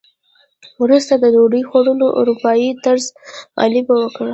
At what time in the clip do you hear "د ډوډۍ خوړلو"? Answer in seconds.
1.17-2.07